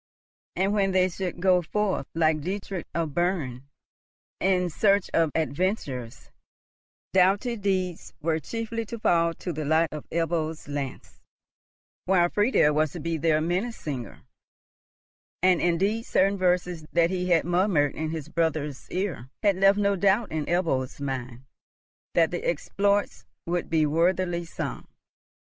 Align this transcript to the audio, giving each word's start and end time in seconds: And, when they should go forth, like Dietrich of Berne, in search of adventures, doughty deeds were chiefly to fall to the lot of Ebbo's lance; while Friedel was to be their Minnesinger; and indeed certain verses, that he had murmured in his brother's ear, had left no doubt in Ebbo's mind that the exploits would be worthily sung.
And, 0.55 0.73
when 0.73 0.93
they 0.93 1.09
should 1.09 1.39
go 1.39 1.61
forth, 1.61 2.07
like 2.15 2.41
Dietrich 2.41 2.87
of 2.95 3.13
Berne, 3.13 3.69
in 4.39 4.71
search 4.71 5.11
of 5.13 5.29
adventures, 5.35 6.31
doughty 7.13 7.55
deeds 7.55 8.11
were 8.19 8.39
chiefly 8.39 8.83
to 8.87 8.97
fall 8.97 9.35
to 9.35 9.53
the 9.53 9.63
lot 9.63 9.89
of 9.91 10.09
Ebbo's 10.09 10.67
lance; 10.67 11.21
while 12.05 12.29
Friedel 12.29 12.73
was 12.73 12.93
to 12.93 12.99
be 12.99 13.17
their 13.17 13.41
Minnesinger; 13.41 14.21
and 15.43 15.61
indeed 15.61 16.01
certain 16.07 16.35
verses, 16.35 16.83
that 16.91 17.11
he 17.11 17.29
had 17.29 17.45
murmured 17.45 17.93
in 17.93 18.09
his 18.09 18.27
brother's 18.27 18.89
ear, 18.89 19.29
had 19.43 19.57
left 19.57 19.77
no 19.77 19.95
doubt 19.95 20.31
in 20.31 20.47
Ebbo's 20.47 20.99
mind 20.99 21.43
that 22.15 22.31
the 22.31 22.43
exploits 22.43 23.27
would 23.45 23.69
be 23.69 23.85
worthily 23.85 24.45
sung. 24.45 24.87